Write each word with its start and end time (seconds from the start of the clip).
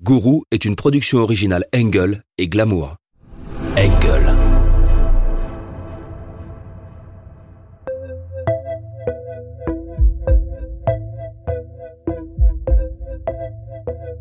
Gourou 0.00 0.44
est 0.52 0.64
une 0.64 0.76
production 0.76 1.18
originale 1.18 1.64
Engel 1.74 2.22
et 2.38 2.46
Glamour. 2.46 2.94
Engel. 3.76 4.36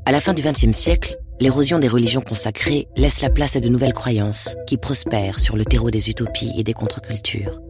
À 0.04 0.12
la 0.12 0.20
fin 0.20 0.34
du 0.34 0.42
XXe 0.42 0.76
siècle, 0.76 1.20
l'érosion 1.40 1.78
des 1.78 1.88
religions 1.88 2.22
consacrées 2.22 2.88
laisse 2.98 3.22
la 3.22 3.30
place 3.30 3.56
à 3.56 3.60
de 3.60 3.70
nouvelles 3.70 3.94
croyances 3.94 4.56
qui 4.66 4.78
prospèrent 4.78 5.40
sur 5.40 5.56
le 5.56 5.64
terreau 5.64 5.92
des 5.92 6.10
utopies 6.10 6.54
et 6.58 6.64
des 6.64 6.74
contre-cultures. 6.74 7.62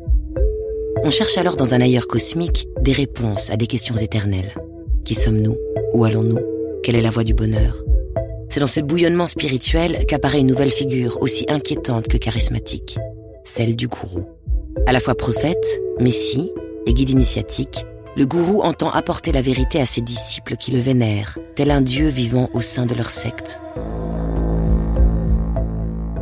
On 1.03 1.09
cherche 1.09 1.37
alors 1.37 1.57
dans 1.57 1.73
un 1.73 1.81
ailleurs 1.81 2.07
cosmique 2.07 2.69
des 2.79 2.93
réponses 2.93 3.49
à 3.49 3.57
des 3.57 3.67
questions 3.67 3.97
éternelles. 3.97 4.55
Qui 5.03 5.13
sommes-nous? 5.13 5.57
Où 5.93 6.05
allons-nous? 6.05 6.39
Quelle 6.83 6.95
est 6.95 7.01
la 7.01 7.09
voie 7.09 7.25
du 7.25 7.33
bonheur? 7.33 7.83
C'est 8.49 8.59
dans 8.59 8.67
ce 8.67 8.79
bouillonnement 8.79 9.27
spirituel 9.27 10.05
qu'apparaît 10.07 10.39
une 10.39 10.47
nouvelle 10.47 10.71
figure 10.71 11.17
aussi 11.21 11.45
inquiétante 11.49 12.07
que 12.07 12.17
charismatique, 12.17 12.97
celle 13.43 13.75
du 13.75 13.87
gourou. 13.87 14.25
À 14.85 14.93
la 14.93 14.99
fois 14.99 15.15
prophète, 15.15 15.81
messie 15.99 16.53
et 16.85 16.93
guide 16.93 17.09
initiatique, 17.09 17.85
le 18.15 18.25
gourou 18.25 18.61
entend 18.61 18.89
apporter 18.89 19.31
la 19.31 19.41
vérité 19.41 19.79
à 19.79 19.85
ses 19.85 20.01
disciples 20.01 20.55
qui 20.55 20.71
le 20.71 20.79
vénèrent, 20.79 21.37
tel 21.55 21.71
un 21.71 21.81
dieu 21.81 22.07
vivant 22.07 22.49
au 22.53 22.61
sein 22.61 22.85
de 22.85 22.95
leur 22.95 23.11
secte. 23.11 23.59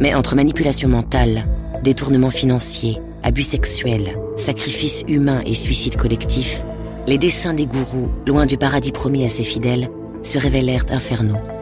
Mais 0.02 0.14
entre 0.14 0.36
manipulation 0.36 0.90
mentale, 0.90 1.46
détournement 1.84 2.32
financier, 2.32 2.98
abus 3.24 3.44
sexuels, 3.44 4.20
sacrifices 4.36 5.05
humains 5.08 5.42
et 5.46 5.54
suicide 5.54 5.96
collectif, 5.96 6.66
les 7.08 7.18
desseins 7.18 7.54
des 7.54 7.68
gourous, 7.68 8.10
loin 8.26 8.46
du 8.46 8.58
paradis 8.58 8.92
promis 8.92 9.26
à 9.26 9.30
ses 9.30 9.44
fidèles, 9.44 9.90
se 10.24 10.40
révélèrent 10.40 10.86
infernaux. 10.90 11.55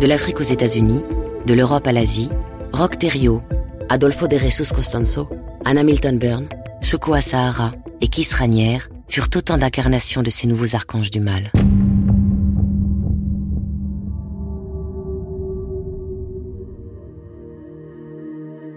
De 0.00 0.06
l'Afrique 0.06 0.40
aux 0.40 0.44
États-Unis, 0.44 1.04
de 1.44 1.52
l'Europe 1.52 1.86
à 1.86 1.92
l'Asie, 1.92 2.30
Rock 2.72 2.96
Terrio, 2.96 3.42
Adolfo 3.90 4.28
de 4.28 4.38
Jesus 4.38 4.72
Costanzo, 4.74 5.28
Anna 5.66 5.82
Milton 5.82 6.18
Byrne, 6.18 6.48
Shoko 6.80 7.12
Asahara 7.12 7.72
et 8.00 8.08
Kiss 8.08 8.32
Ranière 8.32 8.88
furent 9.08 9.28
autant 9.36 9.58
d'incarnations 9.58 10.22
de 10.22 10.30
ces 10.30 10.46
nouveaux 10.46 10.74
archanges 10.74 11.10
du 11.10 11.20
mal.« 11.20 11.52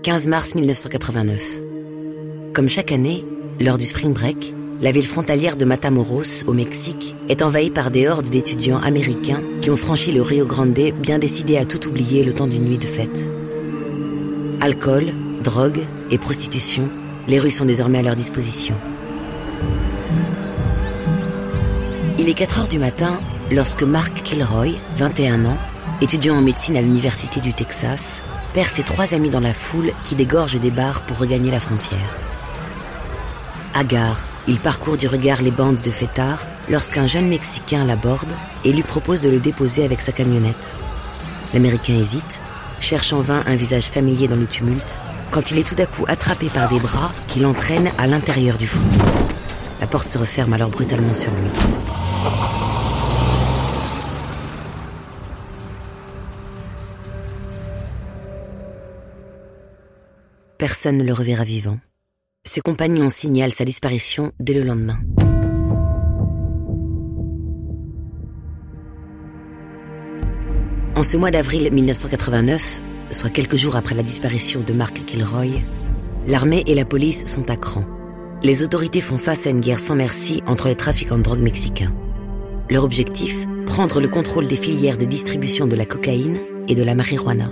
15 0.04 0.28
mars 0.28 0.56
1989. 0.56 1.62
Comme 2.54 2.68
chaque 2.68 2.92
année, 2.92 3.24
lors 3.62 3.78
du 3.78 3.86
Spring 3.86 4.12
Break, 4.12 4.54
la 4.84 4.92
ville 4.92 5.08
frontalière 5.08 5.56
de 5.56 5.64
Matamoros, 5.64 6.44
au 6.46 6.52
Mexique, 6.52 7.16
est 7.30 7.42
envahie 7.42 7.72
par 7.72 7.90
des 7.90 8.10
hordes 8.10 8.30
d'étudiants 8.30 8.82
américains 8.82 9.42
qui 9.62 9.70
ont 9.70 9.78
franchi 9.78 10.12
le 10.12 10.22
Rio 10.22 10.46
Grande 10.46 10.74
bien 10.74 11.20
décidés 11.20 11.56
à 11.56 11.64
tout 11.64 11.88
oublier 11.88 12.26
le 12.26 12.34
temps 12.34 12.48
d'une 12.48 12.66
nuit 12.66 12.78
de 12.78 12.86
fête. 12.86 13.26
Alcool, 14.60 15.06
drogue 15.42 15.80
et 16.12 16.18
prostitution, 16.18 16.90
les 17.30 17.40
rues 17.40 17.50
sont 17.50 17.64
désormais 17.64 18.00
à 18.00 18.02
leur 18.02 18.18
disposition. 18.18 18.76
Il 22.20 22.28
est 22.28 22.34
4 22.34 22.60
heures 22.60 22.68
du 22.68 22.78
matin 22.78 23.22
lorsque 23.54 23.84
Mark 23.84 24.22
Kilroy, 24.22 24.74
21 24.98 25.46
ans, 25.46 25.58
étudiant 26.02 26.36
en 26.36 26.42
médecine 26.42 26.76
à 26.76 26.82
l'Université 26.82 27.40
du 27.40 27.54
Texas, 27.54 28.22
perd 28.54 28.68
ses 28.68 28.84
trois 28.84 29.14
amis 29.14 29.30
dans 29.30 29.40
la 29.40 29.54
foule 29.54 29.94
qui 30.04 30.16
dégorge 30.16 30.60
des 30.60 30.72
bars 30.72 31.04
pour 31.04 31.20
regagner 31.20 31.52
la 31.52 31.62
frontière. 31.62 32.20
Agar, 33.74 34.26
il 34.48 34.60
parcourt 34.60 34.98
du 34.98 35.08
regard 35.08 35.42
les 35.42 35.52
bandes 35.52 35.82
de 35.82 35.90
fêtards 35.90 36.46
lorsqu'un 36.70 37.06
jeune 37.06 37.30
Mexicain 37.30 37.86
l'aborde 37.86 38.34
et 38.66 38.74
lui 38.74 38.84
propose 38.84 39.22
de 39.22 39.30
le 39.30 39.40
déposer 39.40 39.86
avec 39.86 40.02
sa 40.02 40.12
camionnette. 40.12 40.74
L'Américain 41.54 41.94
hésite, 41.94 42.42
cherche 42.80 43.14
en 43.14 43.22
vain 43.22 43.44
un 43.46 43.56
visage 43.56 43.86
familier 43.86 44.28
dans 44.28 44.36
le 44.36 44.46
tumulte, 44.46 45.00
quand 45.32 45.52
il 45.52 45.60
est 45.60 45.68
tout 45.68 45.82
à 45.82 45.86
coup 45.86 46.04
attrapé 46.08 46.50
par 46.50 46.70
des 46.70 46.80
bras 46.80 47.14
qui 47.28 47.40
l'entraînent 47.40 47.92
à 47.98 48.08
l'intérieur 48.08 48.58
du 48.58 48.68
fond. 48.68 48.82
La 49.80 49.88
porte 49.88 50.08
se 50.08 50.18
referme 50.18 50.54
alors 50.54 50.70
brutalement 50.70 51.14
sur 51.14 51.32
lui. 51.32 51.50
Personne 60.58 60.98
ne 60.98 61.04
le 61.04 61.14
reverra 61.14 61.44
vivant. 61.44 61.78
Ses 62.46 62.60
compagnons 62.60 63.08
signalent 63.08 63.54
sa 63.54 63.64
disparition 63.64 64.34
dès 64.38 64.52
le 64.52 64.64
lendemain. 64.64 64.98
En 70.98 71.04
ce 71.04 71.16
mois 71.16 71.32
d'avril 71.32 71.72
1989, 71.72 72.82
soit 73.12 73.30
quelques 73.30 73.56
jours 73.56 73.78
après 73.78 73.96
la 73.96 74.04
disparition 74.04 74.60
de 74.60 74.74
Mark 74.74 75.06
Kilroy, 75.06 75.62
l'armée 76.28 76.66
et 76.68 76.76
la 76.76 76.84
police 76.84 77.26
sont 77.28 77.50
à 77.50 77.56
cran. 77.56 77.86
Les 78.44 78.62
autorités 78.62 79.00
font 79.00 79.18
face 79.18 79.48
à 79.48 79.50
une 79.50 79.62
guerre 79.62 79.80
sans 79.80 79.96
merci 79.96 80.44
entre 80.46 80.68
les 80.68 80.76
trafiquants 80.76 81.18
de 81.18 81.24
drogue 81.24 81.40
mexicains. 81.40 81.94
Leur 82.70 82.84
objectif 82.84 83.48
Prendre 83.66 84.02
le 84.02 84.10
contrôle 84.10 84.48
des 84.48 84.58
filières 84.58 84.98
de 84.98 85.06
distribution 85.06 85.66
de 85.66 85.78
la 85.78 85.86
cocaïne 85.86 86.40
et 86.68 86.76
de 86.76 86.84
la 86.84 86.94
marijuana. 86.94 87.52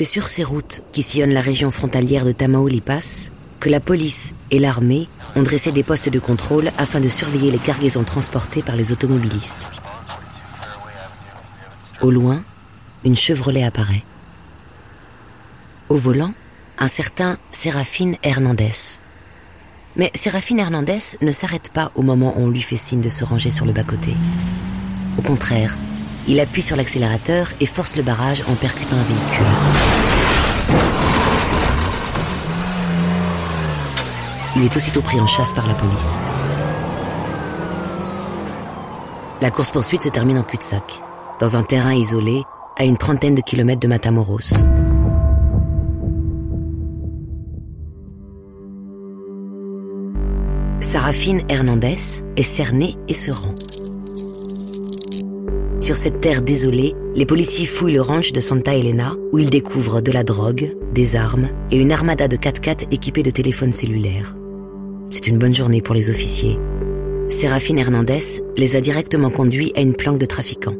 C'est 0.00 0.06
sur 0.06 0.28
ces 0.28 0.44
routes 0.44 0.80
qui 0.92 1.02
sillonnent 1.02 1.34
la 1.34 1.42
région 1.42 1.70
frontalière 1.70 2.24
de 2.24 2.32
Tamaulipas 2.32 3.28
que 3.60 3.68
la 3.68 3.80
police 3.80 4.32
et 4.50 4.58
l'armée 4.58 5.08
ont 5.36 5.42
dressé 5.42 5.72
des 5.72 5.82
postes 5.82 6.08
de 6.08 6.18
contrôle 6.18 6.70
afin 6.78 7.00
de 7.00 7.10
surveiller 7.10 7.50
les 7.50 7.58
cargaisons 7.58 8.02
transportées 8.02 8.62
par 8.62 8.76
les 8.76 8.92
automobilistes. 8.92 9.68
Au 12.00 12.10
loin, 12.10 12.42
une 13.04 13.14
Chevrolet 13.14 13.62
apparaît. 13.62 14.02
Au 15.90 15.96
volant, 15.96 16.32
un 16.78 16.88
certain 16.88 17.36
Séraphine 17.50 18.16
Hernandez. 18.22 19.00
Mais 19.96 20.10
Séraphine 20.14 20.60
Hernandez 20.60 21.18
ne 21.20 21.30
s'arrête 21.30 21.72
pas 21.74 21.92
au 21.94 22.00
moment 22.00 22.32
où 22.38 22.44
on 22.44 22.48
lui 22.48 22.62
fait 22.62 22.78
signe 22.78 23.02
de 23.02 23.10
se 23.10 23.22
ranger 23.22 23.50
sur 23.50 23.66
le 23.66 23.74
bas-côté. 23.74 24.14
Au 25.18 25.22
contraire, 25.22 25.76
il 26.30 26.38
appuie 26.38 26.62
sur 26.62 26.76
l'accélérateur 26.76 27.48
et 27.60 27.66
force 27.66 27.96
le 27.96 28.04
barrage 28.04 28.44
en 28.48 28.54
percutant 28.54 28.94
un 28.94 29.02
véhicule. 29.02 29.46
Il 34.54 34.64
est 34.64 34.76
aussitôt 34.76 35.00
pris 35.00 35.18
en 35.18 35.26
chasse 35.26 35.52
par 35.52 35.66
la 35.66 35.74
police. 35.74 36.20
La 39.40 39.50
course-poursuite 39.50 40.04
se 40.04 40.08
termine 40.08 40.38
en 40.38 40.44
cul-de-sac, 40.44 41.02
dans 41.40 41.56
un 41.56 41.64
terrain 41.64 41.94
isolé, 41.94 42.44
à 42.78 42.84
une 42.84 42.96
trentaine 42.96 43.34
de 43.34 43.40
kilomètres 43.40 43.80
de 43.80 43.88
Matamoros. 43.88 44.62
Sarafine 50.80 51.42
Hernandez 51.48 52.22
est 52.36 52.42
cernée 52.44 52.94
et 53.08 53.14
se 53.14 53.32
rend. 53.32 53.54
Sur 55.90 55.96
cette 55.96 56.20
terre 56.20 56.40
désolée, 56.40 56.94
les 57.16 57.26
policiers 57.26 57.66
fouillent 57.66 57.94
le 57.94 58.00
ranch 58.00 58.30
de 58.30 58.38
Santa 58.38 58.76
Elena 58.76 59.16
où 59.32 59.40
ils 59.40 59.50
découvrent 59.50 60.00
de 60.00 60.12
la 60.12 60.22
drogue, 60.22 60.76
des 60.94 61.16
armes 61.16 61.48
et 61.72 61.78
une 61.78 61.90
armada 61.90 62.28
de 62.28 62.36
4x4 62.36 62.94
équipés 62.94 63.24
de 63.24 63.30
téléphones 63.30 63.72
cellulaires. 63.72 64.36
C'est 65.10 65.26
une 65.26 65.36
bonne 65.36 65.52
journée 65.52 65.82
pour 65.82 65.96
les 65.96 66.08
officiers. 66.08 66.60
Séraphine 67.26 67.80
Hernandez 67.80 68.40
les 68.56 68.76
a 68.76 68.80
directement 68.80 69.30
conduits 69.30 69.72
à 69.74 69.80
une 69.80 69.96
planque 69.96 70.20
de 70.20 70.26
trafiquants. 70.26 70.76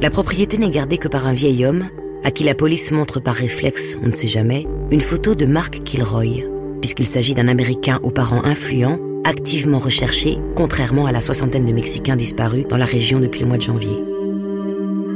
La 0.00 0.10
propriété 0.10 0.56
n'est 0.56 0.70
gardée 0.70 0.98
que 0.98 1.08
par 1.08 1.26
un 1.26 1.32
vieil 1.32 1.66
homme 1.66 1.88
à 2.22 2.30
qui 2.30 2.44
la 2.44 2.54
police 2.54 2.92
montre 2.92 3.18
par 3.18 3.34
réflexe, 3.34 3.98
on 4.04 4.06
ne 4.06 4.14
sait 4.14 4.28
jamais, 4.28 4.68
une 4.92 5.00
photo 5.00 5.34
de 5.34 5.46
Mark 5.46 5.82
Kilroy, 5.82 6.44
puisqu'il 6.80 7.06
s'agit 7.06 7.34
d'un 7.34 7.48
Américain 7.48 7.98
aux 8.04 8.12
parents 8.12 8.44
influents, 8.44 9.00
activement 9.24 9.78
recherché, 9.78 10.38
contrairement 10.54 11.06
à 11.06 11.12
la 11.12 11.20
soixantaine 11.20 11.64
de 11.64 11.72
Mexicains 11.72 12.16
disparus 12.16 12.66
dans 12.68 12.76
la 12.76 12.84
région 12.84 13.20
depuis 13.20 13.40
le 13.40 13.46
mois 13.46 13.56
de 13.56 13.62
janvier. 13.62 13.96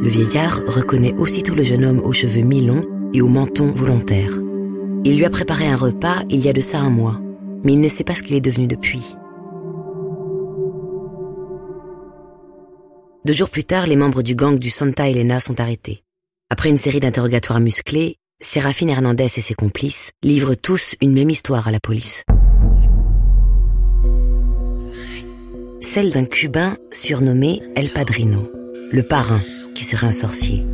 Le 0.01 0.09
vieillard 0.09 0.63
reconnaît 0.67 1.15
aussitôt 1.15 1.55
le 1.55 1.65
jeune 1.65 1.85
homme 1.85 2.01
aux 2.01 2.13
cheveux 2.13 2.43
mi-longs 2.43 2.87
et 3.13 3.21
au 3.21 3.29
menton 3.29 3.73
volontaire. 3.73 4.31
Il 5.05 5.17
lui 5.17 5.25
a 5.25 5.31
préparé 5.31 5.67
un 5.67 5.77
repas 5.77 6.23
il 6.29 6.41
y 6.41 6.49
a 6.49 6.53
de 6.53 6.61
ça 6.61 6.79
un 6.79 6.91
mois, 6.91 7.21
mais 7.65 7.73
il 7.73 7.81
ne 7.81 7.89
sait 7.89 8.05
pas 8.05 8.15
ce 8.15 8.23
qu'il 8.23 8.37
est 8.37 8.41
devenu 8.41 8.67
depuis. 8.67 9.17
Deux 13.25 13.33
jours 13.33 13.51
plus 13.51 13.65
tard, 13.65 13.87
les 13.87 13.97
membres 13.97 14.23
du 14.23 14.35
gang 14.35 14.59
du 14.59 14.71
Santa 14.71 15.09
Elena 15.09 15.41
sont 15.41 15.61
arrêtés. 15.61 16.03
Après 16.51 16.71
une 16.71 16.77
série 16.77 17.01
d'interrogatoires 17.01 17.61
musclés, 17.61 18.17
Séraphine 18.41 18.89
Hernandez 18.89 19.25
et 19.25 19.41
ses 19.41 19.55
complices 19.55 20.13
livrent 20.23 20.55
tous 20.55 20.95
une 21.03 21.13
même 21.13 21.29
histoire 21.29 21.69
à 21.69 21.73
la 21.73 21.81
police. 21.81 22.25
Celle 25.91 26.11
d'un 26.11 26.27
Cubain 26.27 26.77
surnommé 26.93 27.63
El 27.75 27.91
Padrino, 27.91 28.47
le 28.93 29.03
parrain 29.03 29.41
qui 29.75 29.85
serait 29.85 30.07
un 30.07 30.13
sorcier. 30.13 30.67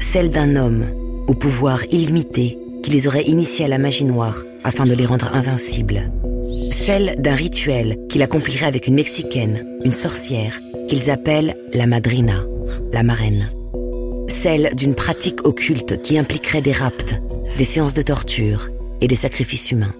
Celle 0.00 0.30
d'un 0.30 0.56
homme 0.56 0.84
au 1.28 1.34
pouvoir 1.34 1.84
illimité 1.92 2.58
qui 2.82 2.90
les 2.90 3.06
aurait 3.06 3.22
initiés 3.22 3.66
à 3.66 3.68
la 3.68 3.78
magie 3.78 4.04
noire 4.04 4.42
afin 4.64 4.84
de 4.84 4.94
les 4.94 5.06
rendre 5.06 5.30
invincibles. 5.32 6.10
celle 6.72 7.14
d'un 7.20 7.34
rituel 7.34 7.98
qu'il 8.08 8.20
accomplirait 8.20 8.66
avec 8.66 8.88
une 8.88 8.96
Mexicaine, 8.96 9.64
une 9.84 9.92
sorcière, 9.92 10.58
qu'ils 10.88 11.08
appellent 11.08 11.56
la 11.72 11.86
madrina, 11.86 12.44
la 12.92 13.04
marraine. 13.04 13.48
Celle 14.26 14.74
d'une 14.74 14.96
pratique 14.96 15.46
occulte 15.46 16.02
qui 16.02 16.18
impliquerait 16.18 16.62
des 16.62 16.72
rapts, 16.72 17.14
des 17.58 17.64
séances 17.64 17.94
de 17.94 18.02
torture 18.02 18.70
et 19.00 19.06
des 19.06 19.14
sacrifices 19.14 19.70
humains. 19.70 19.94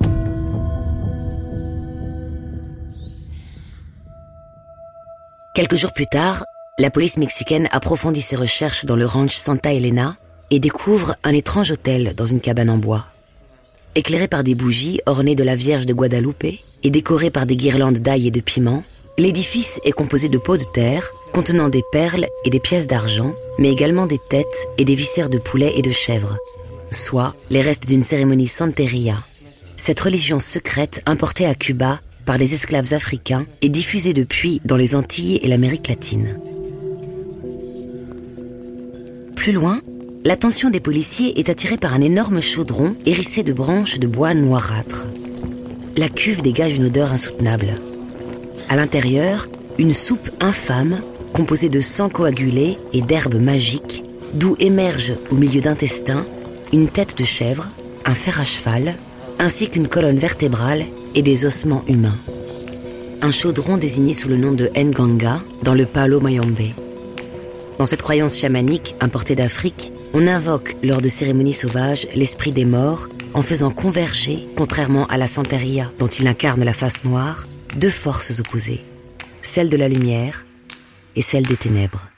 Quelques 5.58 5.74
jours 5.74 5.92
plus 5.92 6.06
tard, 6.06 6.44
la 6.78 6.88
police 6.88 7.16
mexicaine 7.16 7.68
approfondit 7.72 8.20
ses 8.20 8.36
recherches 8.36 8.84
dans 8.84 8.94
le 8.94 9.06
ranch 9.06 9.34
Santa 9.34 9.72
Elena 9.72 10.16
et 10.52 10.60
découvre 10.60 11.16
un 11.24 11.32
étrange 11.32 11.72
hôtel 11.72 12.14
dans 12.14 12.26
une 12.26 12.40
cabane 12.40 12.70
en 12.70 12.78
bois. 12.78 13.06
Éclairé 13.96 14.28
par 14.28 14.44
des 14.44 14.54
bougies 14.54 15.00
ornées 15.06 15.34
de 15.34 15.42
la 15.42 15.56
Vierge 15.56 15.84
de 15.84 15.92
Guadalupe 15.92 16.44
et 16.84 16.90
décoré 16.90 17.30
par 17.30 17.44
des 17.44 17.56
guirlandes 17.56 17.98
d'ail 17.98 18.28
et 18.28 18.30
de 18.30 18.38
piment, 18.38 18.84
l'édifice 19.18 19.80
est 19.82 19.90
composé 19.90 20.28
de 20.28 20.38
pots 20.38 20.58
de 20.58 20.62
terre 20.62 21.10
contenant 21.32 21.68
des 21.68 21.82
perles 21.90 22.28
et 22.44 22.50
des 22.50 22.60
pièces 22.60 22.86
d'argent, 22.86 23.32
mais 23.58 23.72
également 23.72 24.06
des 24.06 24.20
têtes 24.30 24.68
et 24.78 24.84
des 24.84 24.94
viscères 24.94 25.28
de 25.28 25.38
poulet 25.38 25.72
et 25.74 25.82
de 25.82 25.90
chèvre, 25.90 26.38
soit 26.92 27.34
les 27.50 27.62
restes 27.62 27.88
d'une 27.88 28.02
cérémonie 28.02 28.46
santeria. 28.46 29.24
Cette 29.76 29.98
religion 29.98 30.38
secrète 30.38 31.02
importée 31.04 31.46
à 31.46 31.56
Cuba 31.56 31.98
par 32.28 32.36
des 32.36 32.52
esclaves 32.52 32.92
africains 32.92 33.46
et 33.62 33.70
diffusée 33.70 34.12
depuis 34.12 34.60
dans 34.66 34.76
les 34.76 34.94
Antilles 34.94 35.40
et 35.42 35.48
l'Amérique 35.48 35.88
latine. 35.88 36.38
Plus 39.34 39.52
loin, 39.52 39.80
l'attention 40.26 40.68
des 40.68 40.78
policiers 40.78 41.40
est 41.40 41.48
attirée 41.48 41.78
par 41.78 41.94
un 41.94 42.02
énorme 42.02 42.42
chaudron 42.42 42.94
hérissé 43.06 43.44
de 43.44 43.54
branches 43.54 43.98
de 43.98 44.06
bois 44.06 44.34
noirâtres. 44.34 45.06
La 45.96 46.10
cuve 46.10 46.42
dégage 46.42 46.76
une 46.76 46.84
odeur 46.84 47.14
insoutenable. 47.14 47.80
À 48.68 48.76
l'intérieur, 48.76 49.48
une 49.78 49.94
soupe 49.94 50.30
infâme 50.40 51.00
composée 51.32 51.70
de 51.70 51.80
sang 51.80 52.10
coagulé 52.10 52.76
et 52.92 53.00
d'herbes 53.00 53.40
magiques, 53.40 54.04
d'où 54.34 54.54
émerge 54.60 55.14
au 55.30 55.36
milieu 55.36 55.62
d'intestins 55.62 56.26
une 56.74 56.90
tête 56.90 57.16
de 57.16 57.24
chèvre, 57.24 57.70
un 58.04 58.14
fer 58.14 58.38
à 58.38 58.44
cheval, 58.44 58.96
ainsi 59.38 59.70
qu'une 59.70 59.88
colonne 59.88 60.18
vertébrale 60.18 60.84
et 61.14 61.22
des 61.22 61.44
ossements 61.44 61.84
humains. 61.86 62.18
Un 63.20 63.30
chaudron 63.30 63.76
désigné 63.76 64.12
sous 64.12 64.28
le 64.28 64.36
nom 64.36 64.52
de 64.52 64.70
Nganga 64.76 65.42
dans 65.62 65.74
le 65.74 65.86
Palo 65.86 66.20
Mayombe. 66.20 66.72
Dans 67.78 67.86
cette 67.86 68.02
croyance 68.02 68.38
chamanique 68.38 68.94
importée 69.00 69.36
d'Afrique, 69.36 69.92
on 70.14 70.26
invoque 70.26 70.76
lors 70.82 71.00
de 71.00 71.08
cérémonies 71.08 71.52
sauvages 71.52 72.08
l'esprit 72.14 72.52
des 72.52 72.64
morts 72.64 73.08
en 73.34 73.42
faisant 73.42 73.70
converger, 73.70 74.48
contrairement 74.56 75.06
à 75.06 75.18
la 75.18 75.26
Santeria 75.26 75.92
dont 75.98 76.06
il 76.06 76.26
incarne 76.26 76.64
la 76.64 76.72
face 76.72 77.04
noire, 77.04 77.46
deux 77.76 77.90
forces 77.90 78.40
opposées, 78.40 78.84
celle 79.42 79.68
de 79.68 79.76
la 79.76 79.88
lumière 79.88 80.46
et 81.14 81.22
celle 81.22 81.46
des 81.46 81.56
ténèbres. 81.56 82.08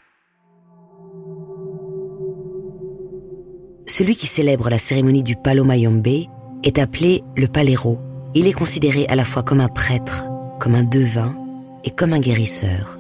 Celui 3.86 4.16
qui 4.16 4.26
célèbre 4.26 4.70
la 4.70 4.78
cérémonie 4.78 5.22
du 5.22 5.36
Palo 5.36 5.64
Mayombe 5.64 6.26
est 6.62 6.78
appelé 6.78 7.22
le 7.36 7.48
palero. 7.48 7.98
Il 8.32 8.46
est 8.46 8.52
considéré 8.52 9.06
à 9.08 9.16
la 9.16 9.24
fois 9.24 9.42
comme 9.42 9.60
un 9.60 9.68
prêtre, 9.68 10.24
comme 10.60 10.76
un 10.76 10.84
devin 10.84 11.34
et 11.82 11.90
comme 11.90 12.12
un 12.12 12.20
guérisseur. 12.20 12.96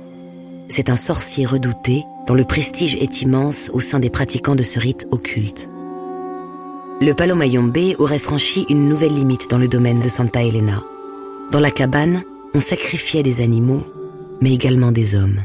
C'est 0.68 0.90
un 0.90 0.96
sorcier 0.96 1.46
redouté 1.46 2.02
dont 2.26 2.34
le 2.34 2.44
prestige 2.44 2.96
est 2.96 3.22
immense 3.22 3.70
au 3.72 3.78
sein 3.78 4.00
des 4.00 4.10
pratiquants 4.10 4.56
de 4.56 4.64
ce 4.64 4.80
rite 4.80 5.06
occulte. 5.12 5.70
Le 7.00 7.12
Palo 7.12 7.36
Mayombe 7.36 7.94
aurait 7.98 8.18
franchi 8.18 8.66
une 8.68 8.88
nouvelle 8.88 9.14
limite 9.14 9.48
dans 9.48 9.58
le 9.58 9.68
domaine 9.68 10.00
de 10.00 10.08
Santa 10.08 10.42
Elena. 10.42 10.82
Dans 11.52 11.60
la 11.60 11.70
cabane, 11.70 12.22
on 12.52 12.60
sacrifiait 12.60 13.22
des 13.22 13.40
animaux, 13.40 13.84
mais 14.40 14.52
également 14.52 14.90
des 14.90 15.14
hommes. 15.14 15.42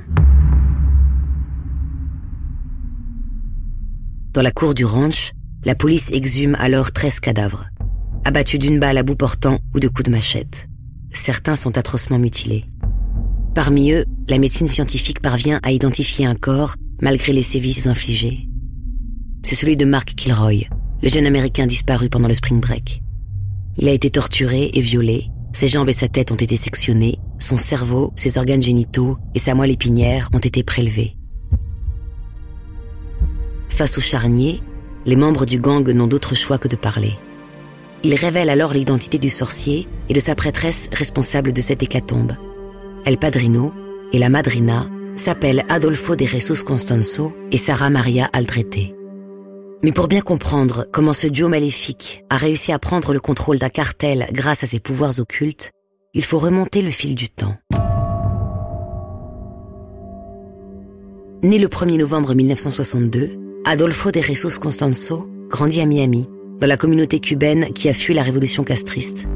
Dans 4.34 4.42
la 4.42 4.52
cour 4.52 4.74
du 4.74 4.84
ranch, 4.84 5.32
la 5.64 5.76
police 5.76 6.10
exhume 6.12 6.58
alors 6.60 6.92
13 6.92 7.20
cadavres, 7.20 7.68
abattus 8.26 8.60
d'une 8.60 8.80
balle 8.80 8.98
à 8.98 9.04
bout 9.04 9.16
portant 9.16 9.60
ou 9.74 9.80
de 9.80 9.88
coups 9.88 10.04
de 10.04 10.12
machette. 10.12 10.68
Certains 11.12 11.56
sont 11.56 11.78
atrocement 11.78 12.20
mutilés. 12.20 12.66
Parmi 13.54 13.92
eux, 13.92 14.06
la 14.28 14.40
médecine 14.40 14.68
scientifique 14.68 15.22
parvient 15.22 15.60
à 15.64 15.72
identifier 15.72 16.26
un 16.26 16.36
corps 16.36 16.76
malgré 17.02 17.32
les 17.32 17.44
sévices 17.44 17.88
infligés. 17.88 18.50
C'est 19.44 19.56
celui 19.56 19.78
de 19.78 19.86
Mark 19.86 20.16
Kilroy, 20.16 20.66
le 21.02 21.10
jeune 21.10 21.28
Américain 21.28 21.68
disparu 21.68 22.10
pendant 22.10 22.28
le 22.28 22.34
spring 22.34 22.60
break. 22.60 23.02
Il 23.78 23.88
a 23.88 23.92
été 23.92 24.10
torturé 24.10 24.72
et 24.74 24.82
violé, 24.82 25.28
ses 25.54 25.68
jambes 25.68 25.90
et 25.90 25.94
sa 25.94 26.08
tête 26.08 26.32
ont 26.32 26.36
été 26.36 26.58
sectionnées, 26.58 27.20
son 27.38 27.58
cerveau, 27.58 28.12
ses 28.16 28.38
organes 28.38 28.64
génitaux 28.64 29.18
et 29.36 29.40
sa 29.40 29.54
moelle 29.54 29.72
épinière 29.72 30.30
ont 30.34 30.40
été 30.40 30.64
prélevés. 30.64 31.16
Face 33.70 33.98
au 33.98 34.02
charnier, 34.02 34.62
les 35.06 35.16
membres 35.16 35.46
du 35.46 35.60
gang 35.60 35.88
n'ont 35.90 36.08
d'autre 36.08 36.34
choix 36.34 36.58
que 36.58 36.68
de 36.68 36.76
parler. 36.76 37.14
Ils 38.06 38.14
révèlent 38.14 38.52
alors 38.52 38.72
l'identité 38.72 39.18
du 39.18 39.32
sorcier 39.32 39.88
et 40.10 40.14
de 40.14 40.20
sa 40.20 40.36
prêtresse 40.36 40.90
responsable 40.94 41.52
de 41.54 41.60
cette 41.60 41.82
hécatombe. 41.82 42.34
El 43.04 43.18
Padrino 43.18 43.74
et 44.14 44.20
la 44.20 44.30
Madrina 44.30 44.88
s'appellent 45.16 45.66
Adolfo 45.70 46.16
de 46.16 46.24
Jesus 46.24 46.64
Constanzo 46.64 47.34
et 47.52 47.58
Sara 47.58 47.90
Maria 47.90 48.30
Aldrete. 48.32 48.94
Mais 49.82 49.92
pour 49.92 50.08
bien 50.08 50.22
comprendre 50.22 50.86
comment 50.94 51.14
ce 51.14 51.26
duo 51.26 51.48
maléfique 51.48 52.24
a 52.30 52.38
réussi 52.38 52.72
à 52.72 52.78
prendre 52.78 53.12
le 53.12 53.20
contrôle 53.20 53.58
d'un 53.58 53.70
cartel 53.70 54.28
grâce 54.32 54.64
à 54.64 54.68
ses 54.68 54.80
pouvoirs 54.80 55.20
occultes, 55.20 55.72
il 56.14 56.24
faut 56.24 56.38
remonter 56.38 56.84
le 56.84 56.92
fil 56.92 57.16
du 57.16 57.30
temps. 57.30 57.56
Né 61.42 61.58
le 61.58 61.68
1er 61.68 61.98
novembre 61.98 62.36
1962, 62.36 63.32
Adolfo 63.66 64.12
de 64.12 64.22
Jesus 64.22 64.60
Constanzo 64.60 65.28
grandit 65.50 65.82
à 65.82 65.88
Miami, 65.88 66.28
dans 66.60 66.68
la 66.68 66.78
communauté 66.78 67.20
cubaine 67.20 67.68
qui 67.74 67.90
a 67.90 67.94
fui 67.94 68.14
la 68.14 68.24
révolution 68.24 68.64
castriste. 68.64 69.28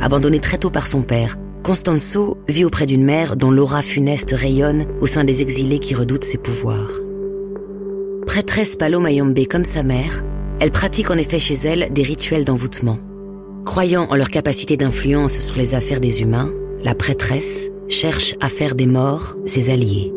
Abandonné 0.00 0.40
très 0.40 0.58
tôt 0.58 0.70
par 0.70 0.86
son 0.86 1.02
père, 1.02 1.36
Constanzo 1.62 2.38
vit 2.48 2.64
auprès 2.64 2.86
d'une 2.86 3.04
mère 3.04 3.36
dont 3.36 3.50
l'aura 3.50 3.82
funeste 3.82 4.32
rayonne 4.32 4.86
au 5.00 5.06
sein 5.06 5.24
des 5.24 5.42
exilés 5.42 5.78
qui 5.78 5.94
redoutent 5.94 6.24
ses 6.24 6.38
pouvoirs. 6.38 6.90
Prêtresse 8.26 8.76
Palo 8.76 9.00
Mayombe 9.00 9.46
comme 9.46 9.64
sa 9.64 9.82
mère, 9.82 10.22
elle 10.60 10.70
pratique 10.70 11.10
en 11.10 11.16
effet 11.16 11.38
chez 11.38 11.54
elle 11.54 11.92
des 11.92 12.02
rituels 12.02 12.44
d'envoûtement. 12.44 12.98
Croyant 13.64 14.06
en 14.10 14.16
leur 14.16 14.30
capacité 14.30 14.76
d'influence 14.76 15.40
sur 15.40 15.56
les 15.56 15.74
affaires 15.74 16.00
des 16.00 16.22
humains, 16.22 16.50
la 16.82 16.94
prêtresse 16.94 17.70
cherche 17.88 18.34
à 18.40 18.48
faire 18.48 18.74
des 18.74 18.86
morts 18.86 19.36
ses 19.44 19.70
alliés. 19.70 20.12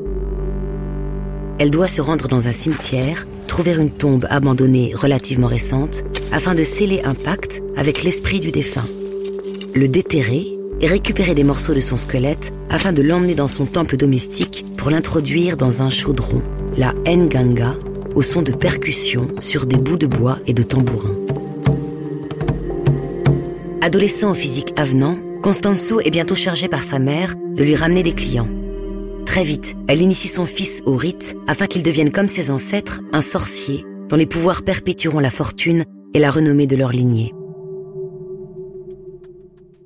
Elle 1.60 1.72
doit 1.72 1.88
se 1.88 2.02
rendre 2.02 2.28
dans 2.28 2.48
un 2.48 2.52
cimetière, 2.52 3.28
trouver 3.48 3.74
une 3.76 3.92
tombe 3.92 4.26
abandonnée 4.30 4.94
relativement 4.96 5.48
récente, 5.48 6.04
afin 6.32 6.56
de 6.56 6.64
sceller 6.64 7.02
un 7.04 7.14
pacte 7.14 7.62
avec 7.78 8.04
l'esprit 8.04 8.40
du 8.40 8.52
défunt. 8.52 8.88
Le 9.76 9.88
déterrer 9.88 10.58
et 10.82 10.88
récupérer 10.88 11.36
des 11.36 11.44
morceaux 11.44 11.74
de 11.74 11.80
son 11.80 11.96
squelette 11.96 12.52
afin 12.70 12.92
de 12.92 13.02
l'emmener 13.02 13.36
dans 13.36 13.48
son 13.48 13.66
temple 13.66 13.98
domestique 13.98 14.66
pour 14.78 14.90
l'introduire 14.90 15.56
dans 15.56 15.84
un 15.84 15.90
chaudron, 15.90 16.42
la 16.78 16.94
Nganga, 17.08 17.76
au 18.16 18.22
son 18.22 18.42
de 18.42 18.52
percussions 18.52 19.28
sur 19.40 19.66
des 19.66 19.78
bouts 19.78 19.98
de 19.98 20.08
bois 20.08 20.40
et 20.48 20.54
de 20.54 20.64
tambourins. 20.64 21.16
Adolescent 23.82 24.32
au 24.32 24.34
physique 24.34 24.74
avenant, 24.76 25.18
Constanzo 25.42 26.00
est 26.00 26.12
bientôt 26.12 26.36
chargé 26.36 26.68
par 26.68 26.82
sa 26.82 27.00
mère 27.00 27.36
de 27.56 27.64
lui 27.64 27.76
ramener 27.76 28.02
des 28.02 28.14
clients. 28.14 28.48
Très 29.34 29.44
vite, 29.44 29.76
elle 29.88 30.00
initie 30.00 30.28
son 30.28 30.46
fils 30.46 30.84
au 30.86 30.96
rite 30.96 31.36
afin 31.48 31.66
qu'il 31.66 31.82
devienne 31.82 32.12
comme 32.12 32.28
ses 32.28 32.52
ancêtres 32.52 33.02
un 33.14 33.22
sorcier 33.22 33.84
dont 34.08 34.16
les 34.16 34.28
pouvoirs 34.28 34.62
perpétueront 34.62 35.20
la 35.20 35.32
fortune 35.32 35.86
et 36.14 36.20
la 36.20 36.30
renommée 36.30 36.68
de 36.68 36.76
leur 36.76 36.92
lignée. 36.92 37.34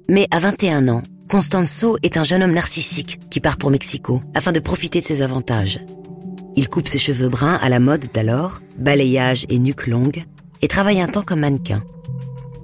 Mais 0.10 0.27
à 0.32 0.39
21 0.39 0.89
ans, 0.89 1.01
Constanzo 1.30 1.98
est 2.04 2.18
un 2.18 2.25
jeune 2.25 2.44
homme 2.44 2.51
narcissique 2.51 3.22
qui 3.30 3.39
part 3.39 3.56
pour 3.56 3.72
Mexico 3.72 4.22
afin 4.34 4.51
de 4.51 4.60
profiter 4.60 5.00
de 5.00 5.06
ses 5.06 5.22
avantages. 5.22 5.80
Il 6.58 6.68
coupe 6.68 6.89
ses 6.89 7.00
cheveux 7.00 7.30
bruns 7.30 7.58
à 7.62 7.70
la 7.70 7.80
mode 7.80 8.08
d'alors, 8.13 8.60
balayage 8.77 9.46
et 9.48 9.60
nuque 9.60 9.88
longue, 9.88 10.25
et 10.62 10.68
travaille 10.68 11.00
un 11.00 11.08
temps 11.08 11.24
comme 11.24 11.39
mannequin. 11.39 11.86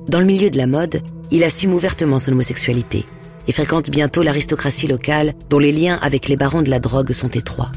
Dans 0.10 0.20
le 0.20 0.26
milieu 0.26 0.50
de 0.50 0.58
la 0.58 0.68
mode, 0.68 1.02
il 1.32 1.46
assume 1.46 1.74
ouvertement 1.74 2.20
son 2.20 2.34
homosexualité 2.34 3.06
et 3.48 3.52
fréquente 3.52 3.90
bientôt 3.90 4.24
l'aristocratie 4.24 4.88
locale 4.88 5.34
dont 5.50 5.60
les 5.60 5.72
liens 5.72 6.00
avec 6.02 6.28
les 6.28 6.36
barons 6.36 6.62
de 6.62 6.70
la 6.70 6.80
drogue 6.80 7.12
sont 7.12 7.30
étroits. 7.30 7.72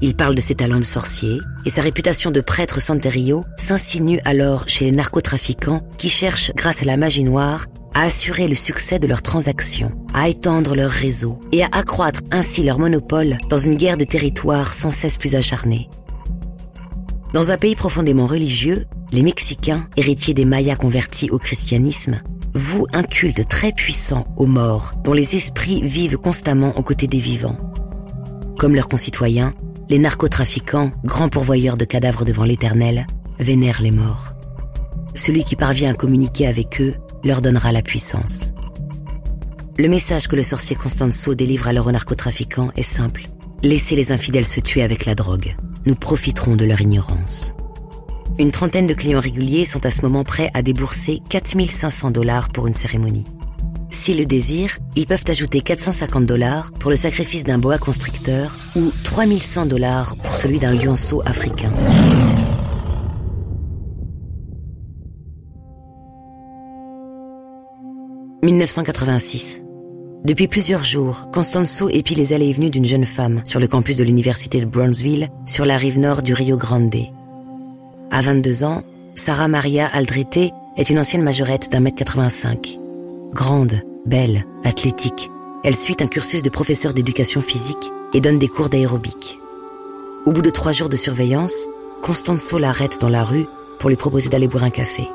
Il 0.00 0.14
parle 0.14 0.36
de 0.36 0.40
ses 0.40 0.54
talents 0.54 0.78
de 0.78 0.84
sorcier 0.84 1.40
et 1.66 1.70
sa 1.70 1.82
réputation 1.82 2.30
de 2.30 2.40
prêtre 2.40 2.80
santerio 2.80 3.44
s'insinue 3.56 4.20
alors 4.24 4.64
chez 4.68 4.84
les 4.84 4.92
narcotrafiquants 4.92 5.82
qui 5.98 6.08
cherchent, 6.08 6.52
grâce 6.54 6.82
à 6.82 6.86
la 6.86 6.96
magie 6.96 7.24
noire, 7.24 7.66
à 7.94 8.02
assurer 8.02 8.46
le 8.46 8.54
succès 8.54 9.00
de 9.00 9.08
leurs 9.08 9.22
transactions, 9.22 9.92
à 10.14 10.28
étendre 10.28 10.76
leur 10.76 10.90
réseau 10.90 11.40
et 11.50 11.64
à 11.64 11.68
accroître 11.72 12.20
ainsi 12.30 12.62
leur 12.62 12.78
monopole 12.78 13.38
dans 13.48 13.58
une 13.58 13.74
guerre 13.74 13.96
de 13.96 14.04
territoire 14.04 14.72
sans 14.72 14.90
cesse 14.90 15.16
plus 15.16 15.34
acharnée. 15.34 15.88
Dans 17.34 17.50
un 17.50 17.56
pays 17.56 17.74
profondément 17.74 18.26
religieux, 18.26 18.86
les 19.10 19.22
Mexicains, 19.22 19.88
héritiers 19.96 20.34
des 20.34 20.44
Mayas 20.44 20.76
convertis 20.76 21.30
au 21.30 21.38
christianisme, 21.38 22.20
voue 22.54 22.86
un 22.92 23.02
culte 23.02 23.46
très 23.48 23.72
puissant 23.72 24.26
aux 24.36 24.46
morts, 24.46 24.94
dont 25.04 25.12
les 25.12 25.36
esprits 25.36 25.82
vivent 25.82 26.18
constamment 26.18 26.76
aux 26.76 26.82
côtés 26.82 27.06
des 27.06 27.20
vivants. 27.20 27.56
Comme 28.58 28.74
leurs 28.74 28.88
concitoyens, 28.88 29.52
les 29.88 29.98
narcotrafiquants, 29.98 30.92
grands 31.04 31.28
pourvoyeurs 31.28 31.76
de 31.76 31.84
cadavres 31.84 32.24
devant 32.24 32.44
l'Éternel, 32.44 33.06
vénèrent 33.38 33.82
les 33.82 33.90
morts. 33.90 34.34
Celui 35.14 35.44
qui 35.44 35.56
parvient 35.56 35.90
à 35.90 35.94
communiquer 35.94 36.46
avec 36.46 36.80
eux 36.80 36.94
leur 37.24 37.42
donnera 37.42 37.72
la 37.72 37.82
puissance. 37.82 38.52
Le 39.78 39.88
message 39.88 40.28
que 40.28 40.36
le 40.36 40.42
sorcier 40.42 40.76
Constanzo 40.76 41.34
délivre 41.34 41.68
alors 41.68 41.86
aux 41.86 41.92
narcotrafiquants 41.92 42.70
est 42.76 42.82
simple. 42.82 43.28
Laissez 43.62 43.96
les 43.96 44.12
infidèles 44.12 44.44
se 44.44 44.60
tuer 44.60 44.82
avec 44.82 45.04
la 45.04 45.14
drogue. 45.14 45.56
Nous 45.86 45.94
profiterons 45.94 46.56
de 46.56 46.64
leur 46.64 46.80
ignorance. 46.80 47.54
Une 48.36 48.50
trentaine 48.50 48.86
de 48.86 48.94
clients 48.94 49.20
réguliers 49.20 49.64
sont 49.64 49.86
à 49.86 49.90
ce 49.90 50.02
moment 50.02 50.24
prêts 50.24 50.50
à 50.54 50.62
débourser 50.62 51.20
4500 51.28 52.10
dollars 52.10 52.50
pour 52.50 52.66
une 52.66 52.74
cérémonie. 52.74 53.24
S'ils 53.90 54.18
le 54.18 54.26
désirent, 54.26 54.78
ils 54.96 55.06
peuvent 55.06 55.24
ajouter 55.28 55.60
450 55.60 56.26
dollars 56.26 56.72
pour 56.72 56.90
le 56.90 56.96
sacrifice 56.96 57.44
d'un 57.44 57.58
boa 57.58 57.78
constricteur 57.78 58.54
ou 58.76 58.92
3100 59.02 59.66
dollars 59.66 60.14
pour 60.22 60.36
celui 60.36 60.58
d'un 60.58 60.74
lionceau 60.74 61.22
africain. 61.24 61.72
«1986. 68.44 69.62
Depuis 70.24 70.48
plusieurs 70.48 70.84
jours, 70.84 71.28
Constanzo 71.32 71.88
épie 71.88 72.14
les 72.14 72.32
allées 72.32 72.48
et 72.48 72.52
venues 72.52 72.70
d'une 72.70 72.84
jeune 72.84 73.04
femme 73.04 73.42
sur 73.44 73.58
le 73.60 73.66
campus 73.66 73.96
de 73.96 74.04
l'université 74.04 74.60
de 74.60 74.66
Brownsville, 74.66 75.28
sur 75.46 75.64
la 75.64 75.76
rive 75.76 75.98
nord 75.98 76.22
du 76.22 76.34
Rio 76.34 76.56
Grande. 76.56 77.17
À 78.10 78.22
22 78.22 78.64
ans, 78.64 78.82
Sarah 79.14 79.48
Maria 79.48 79.86
Aldrete 79.86 80.52
est 80.76 80.90
une 80.90 80.98
ancienne 80.98 81.22
majorette 81.22 81.70
d'un 81.70 81.80
mètre 81.80 81.96
85. 81.96 82.78
Grande, 83.32 83.82
belle, 84.06 84.46
athlétique, 84.64 85.30
elle 85.62 85.76
suit 85.76 85.96
un 86.00 86.06
cursus 86.06 86.42
de 86.42 86.48
professeur 86.48 86.94
d'éducation 86.94 87.42
physique 87.42 87.92
et 88.14 88.20
donne 88.20 88.38
des 88.38 88.48
cours 88.48 88.70
d'aérobic. 88.70 89.38
Au 90.24 90.32
bout 90.32 90.42
de 90.42 90.50
trois 90.50 90.72
jours 90.72 90.88
de 90.88 90.96
surveillance, 90.96 91.68
Constanzo 92.02 92.58
l'arrête 92.58 92.98
dans 93.00 93.08
la 93.10 93.24
rue 93.24 93.46
pour 93.78 93.90
lui 93.90 93.96
proposer 93.96 94.30
d'aller 94.30 94.48
boire 94.48 94.64
un 94.64 94.70
café. 94.70 95.08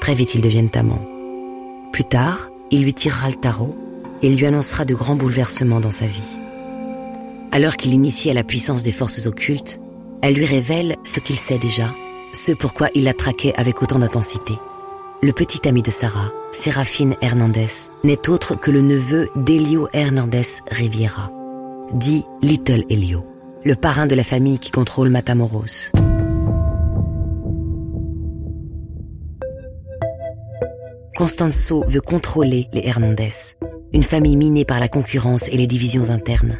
Très 0.00 0.14
vite, 0.14 0.34
ils 0.34 0.40
deviennent 0.40 0.70
amants. 0.74 1.06
Plus 1.92 2.04
tard, 2.04 2.48
il 2.70 2.82
lui 2.82 2.94
tirera 2.94 3.28
le 3.28 3.36
tarot 3.36 3.76
et 4.22 4.28
lui 4.28 4.46
annoncera 4.46 4.84
de 4.84 4.94
grands 4.94 5.16
bouleversements 5.16 5.80
dans 5.80 5.90
sa 5.90 6.06
vie. 6.06 6.36
Alors 7.52 7.76
qu'il 7.76 7.92
initie 7.92 8.30
à 8.30 8.34
la 8.34 8.44
puissance 8.44 8.82
des 8.82 8.92
forces 8.92 9.26
occultes, 9.26 9.81
elle 10.22 10.34
lui 10.34 10.46
révèle 10.46 10.96
ce 11.02 11.20
qu'il 11.20 11.36
sait 11.36 11.58
déjà, 11.58 11.92
ce 12.32 12.52
pourquoi 12.52 12.88
il 12.94 13.04
la 13.04 13.12
traquait 13.12 13.54
avec 13.56 13.82
autant 13.82 13.98
d'intensité. 13.98 14.54
Le 15.20 15.32
petit 15.32 15.68
ami 15.68 15.82
de 15.82 15.90
Sarah, 15.90 16.32
Séraphine 16.52 17.16
Hernandez, 17.20 17.90
n'est 18.04 18.28
autre 18.28 18.54
que 18.54 18.70
le 18.70 18.80
neveu 18.80 19.28
d'Elio 19.36 19.88
Hernandez 19.92 20.62
Riviera, 20.70 21.30
dit 21.92 22.24
Little 22.40 22.84
Elio, 22.88 23.26
le 23.64 23.74
parrain 23.74 24.06
de 24.06 24.14
la 24.14 24.22
famille 24.22 24.58
qui 24.58 24.70
contrôle 24.70 25.10
Matamoros. 25.10 25.92
Constanzo 31.16 31.84
veut 31.86 32.00
contrôler 32.00 32.68
les 32.72 32.86
Hernandez, 32.86 33.56
une 33.92 34.02
famille 34.02 34.36
minée 34.36 34.64
par 34.64 34.80
la 34.80 34.88
concurrence 34.88 35.48
et 35.48 35.56
les 35.56 35.66
divisions 35.66 36.10
internes. 36.10 36.58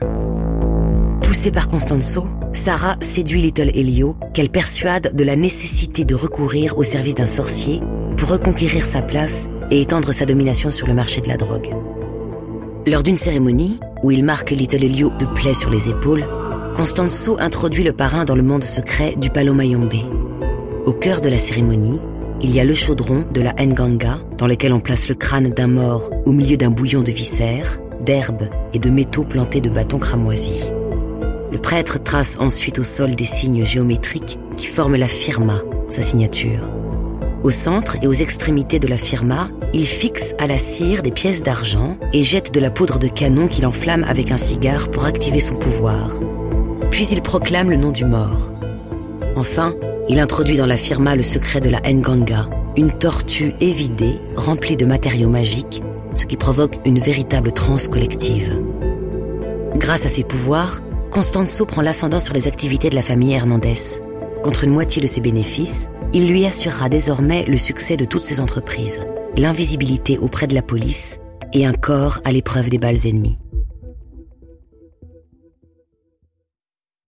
Poussée 1.33 1.51
par 1.51 1.67
Constanzo, 1.67 2.27
Sarah 2.53 2.99
séduit 3.01 3.41
Little 3.41 3.71
Elio, 3.75 4.17
qu'elle 4.35 4.51
persuade 4.51 5.17
de 5.17 5.25
la 5.25 5.35
nécessité 5.35 6.05
de 6.05 6.15
recourir 6.15 6.77
au 6.77 6.83
service 6.83 7.15
d'un 7.15 7.27
sorcier 7.27 7.81
pour 8.19 8.29
reconquérir 8.29 8.85
sa 8.85 9.01
place 9.01 9.49
et 9.71 9.81
étendre 9.81 10.13
sa 10.13 10.27
domination 10.27 10.69
sur 10.69 10.87
le 10.87 10.93
marché 10.93 11.23
de 11.23 11.29
la 11.29 11.39
drogue. 11.39 11.75
Lors 12.87 13.03
d'une 13.03 13.17
cérémonie, 13.17 13.81
où 14.03 14.11
il 14.11 14.27
marque 14.27 14.51
Little 14.51 14.85
Elio 14.85 15.09
de 15.19 15.25
plaies 15.25 15.55
sur 15.55 15.71
les 15.71 15.89
épaules, 15.89 16.27
Constanzo 16.77 17.39
introduit 17.41 17.83
le 17.83 17.95
parrain 17.95 18.27
dans 18.27 18.37
le 18.37 18.43
monde 18.43 18.63
secret 18.63 19.15
du 19.17 19.31
Palo 19.31 19.55
Mayombe. 19.55 20.05
Au 20.85 20.93
cœur 20.93 21.23
de 21.23 21.31
la 21.31 21.39
cérémonie, 21.39 22.01
il 22.43 22.55
y 22.55 22.61
a 22.61 22.65
le 22.65 22.75
chaudron 22.75 23.25
de 23.33 23.41
la 23.41 23.55
Nganga, 23.55 24.19
dans 24.37 24.47
lequel 24.47 24.75
on 24.75 24.81
place 24.81 25.09
le 25.09 25.15
crâne 25.15 25.49
d'un 25.49 25.69
mort 25.69 26.11
au 26.27 26.33
milieu 26.33 26.59
d'un 26.59 26.71
bouillon 26.71 27.01
de 27.01 27.11
viscères, 27.11 27.81
d'herbes 28.05 28.51
et 28.75 28.79
de 28.79 28.91
métaux 28.91 29.25
plantés 29.25 29.63
de 29.63 29.71
bâtons 29.71 29.99
cramoisis. 29.99 30.71
Le 31.53 31.59
prêtre 31.59 32.03
trace 32.03 32.39
ensuite 32.41 32.79
au 32.79 32.83
sol 32.83 33.15
des 33.15 33.27
signes 33.27 33.63
géométriques 33.63 34.39
qui 34.57 34.67
forment 34.67 34.97
la 34.97 35.07
firma, 35.07 35.61
sa 35.91 36.01
signature. 36.01 36.71
Au 37.43 37.51
centre 37.51 37.99
et 38.01 38.07
aux 38.07 38.15
extrémités 38.15 38.79
de 38.79 38.87
la 38.87 38.97
firma, 38.97 39.51
il 39.75 39.85
fixe 39.85 40.35
à 40.39 40.47
la 40.47 40.57
cire 40.57 41.03
des 41.03 41.11
pièces 41.11 41.43
d'argent 41.43 41.99
et 42.15 42.23
jette 42.23 42.55
de 42.55 42.61
la 42.61 42.71
poudre 42.71 42.99
de 42.99 43.09
canon 43.09 43.49
qu'il 43.49 43.67
enflamme 43.67 44.03
avec 44.05 44.31
un 44.31 44.39
cigare 44.39 44.91
pour 44.91 45.05
activer 45.05 45.41
son 45.41 45.57
pouvoir. 45.57 46.19
Puis 46.91 47.07
il 47.09 47.21
proclame 47.21 47.71
le 47.71 47.77
nom 47.77 47.91
du 47.91 48.07
mort. 48.07 48.51
Enfin, 49.37 49.75
il 50.09 50.21
introduit 50.21 50.57
dans 50.57 50.67
la 50.67 50.79
firma 50.79 51.17
le 51.17 51.23
secret 51.23 51.61
de 51.61 51.69
la 51.69 51.81
Nganga, 51.81 52.49
une 52.79 52.93
tortue 52.93 53.53
évidée 53.61 54.21
remplie 54.37 54.79
de 54.79 54.87
matériaux 54.87 55.29
magiques, 55.29 55.83
ce 56.15 56.25
qui 56.25 56.39
provoque 56.39 56.79
une 56.87 56.99
véritable 56.99 57.53
transe 57.53 57.89
collective. 57.89 58.59
Grâce 59.77 60.07
à 60.07 60.09
ses 60.09 60.25
pouvoirs, 60.25 60.81
Constanzo 61.13 61.67
prend 61.67 61.83
l'ascendant 61.83 62.21
sur 62.21 62.33
les 62.33 62.49
activités 62.49 62.89
de 62.89 62.95
la 62.95 63.03
famille 63.03 63.35
Hernandez. 63.35 64.01
Contre 64.43 64.65
une 64.65 64.73
moitié 64.73 65.03
de 65.03 65.07
ses 65.07 65.21
bénéfices, 65.21 65.89
il 66.15 66.27
lui 66.27 66.47
assurera 66.47 66.89
désormais 66.89 67.45
le 67.45 67.59
succès 67.59 67.99
de 67.99 68.07
toutes 68.07 68.23
ses 68.23 68.41
entreprises, 68.41 69.05
l'invisibilité 69.37 70.17
auprès 70.17 70.47
de 70.47 70.55
la 70.55 70.63
police 70.63 71.19
et 71.53 71.67
un 71.67 71.75
corps 71.75 72.23
à 72.25 72.33
l'épreuve 72.33 72.71
des 72.71 72.79
balles 72.79 73.07
ennemies. 73.07 73.39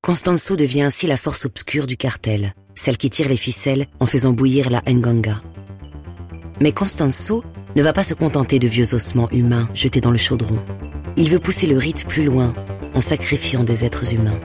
Constanzo 0.02 0.54
devient 0.54 0.82
ainsi 0.82 1.06
la 1.06 1.16
force 1.16 1.46
obscure 1.46 1.86
du 1.86 1.96
cartel, 1.96 2.52
celle 2.74 2.98
qui 2.98 3.08
tire 3.08 3.30
les 3.30 3.36
ficelles 3.36 3.86
en 4.00 4.06
faisant 4.06 4.34
bouillir 4.34 4.68
la 4.68 4.82
Nganga. 4.82 5.40
Mais 6.60 6.72
Constanzo 6.72 7.42
ne 7.74 7.82
va 7.82 7.94
pas 7.94 8.04
se 8.04 8.12
contenter 8.12 8.58
de 8.58 8.68
vieux 8.68 8.94
ossements 8.94 9.30
humains 9.30 9.70
jetés 9.72 10.02
dans 10.02 10.10
le 10.10 10.18
chaudron. 10.18 10.58
Il 11.16 11.30
veut 11.30 11.38
pousser 11.38 11.66
le 11.66 11.78
rite 11.78 12.06
plus 12.06 12.24
loin 12.24 12.54
en 12.94 13.00
sacrifiant 13.00 13.64
des 13.64 13.84
êtres 13.84 14.14
humains. 14.14 14.38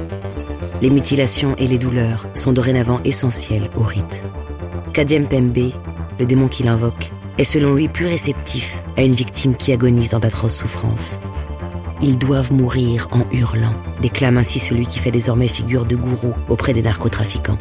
Les 0.82 0.90
mutilations 0.90 1.56
et 1.58 1.68
les 1.68 1.78
douleurs 1.78 2.28
sont 2.34 2.54
dorénavant 2.54 3.02
essentielles 3.04 3.70
au 3.76 3.82
rite. 3.82 4.24
Kadiem 4.94 5.28
Pembe, 5.28 5.72
le 6.20 6.26
démon 6.26 6.48
qu'il 6.48 6.68
invoque, 6.68 7.12
est 7.38 7.44
selon 7.44 7.74
lui 7.74 7.88
plus 7.88 8.06
réceptif 8.06 8.84
à 8.98 9.04
une 9.04 9.14
victime 9.14 9.56
qui 9.56 9.72
agonise 9.72 10.12
dans 10.12 10.20
d'atroces 10.20 10.58
souffrances. 10.58 11.20
Ils 12.02 12.18
doivent 12.18 12.54
mourir 12.54 13.08
en 13.12 13.24
hurlant, 13.32 13.74
déclame 14.02 14.38
ainsi 14.38 14.60
celui 14.60 14.88
qui 14.88 15.00
fait 15.00 15.12
désormais 15.12 15.48
figure 15.48 15.86
de 15.86 15.96
gourou 15.96 16.34
auprès 16.48 16.74
des 16.74 16.82
narcotrafiquants. 16.82 17.58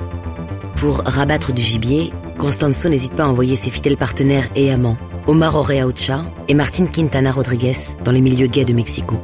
Pour 0.76 0.98
rabattre 1.04 1.52
du 1.52 1.62
gibier, 1.62 2.12
Constanzo 2.38 2.88
n'hésite 2.88 3.14
pas 3.14 3.24
à 3.24 3.28
envoyer 3.28 3.56
ses 3.56 3.70
fidèles 3.70 3.96
partenaires 3.96 4.48
et 4.54 4.70
amants, 4.70 4.96
Omar 5.26 5.56
Oreaucha 5.56 6.24
et 6.46 6.54
Martin 6.54 6.86
Quintana 6.86 7.32
Rodriguez, 7.32 7.96
dans 8.04 8.12
les 8.12 8.20
milieux 8.20 8.46
gays 8.46 8.64
de 8.64 8.72
Mexico. 8.72 9.20